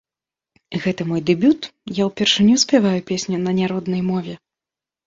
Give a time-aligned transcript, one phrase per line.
[0.85, 1.69] Гэта мой дэбют,
[2.01, 4.33] я ўпершыню спяваю песню на няроднай мове.